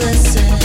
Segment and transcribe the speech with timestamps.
[0.00, 0.55] listen.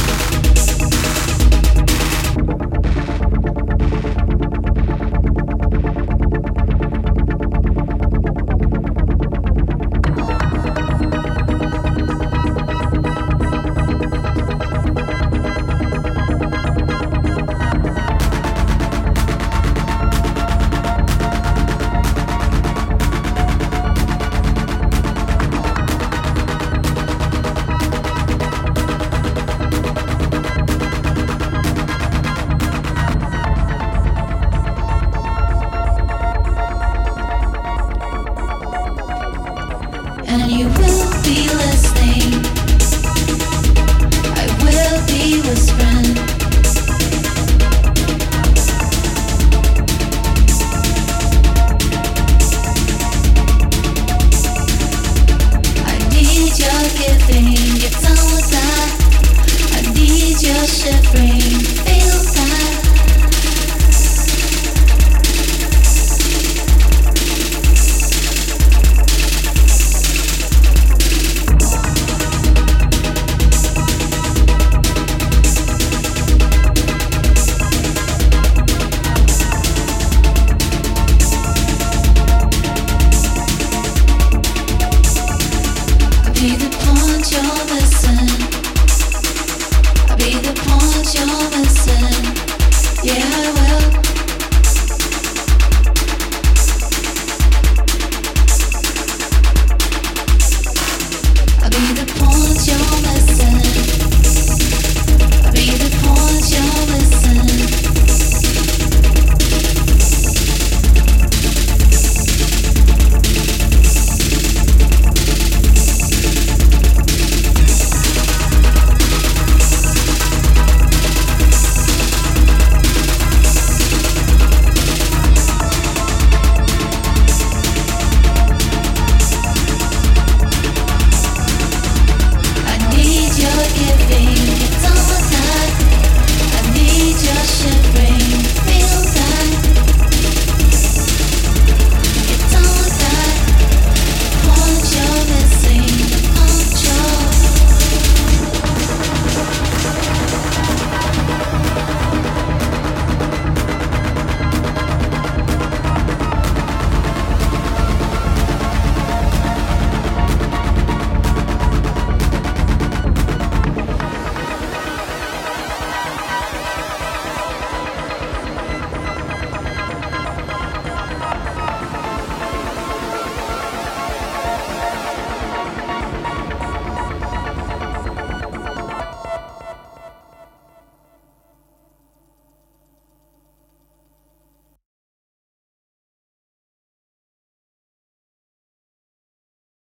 [40.33, 40.90] And you will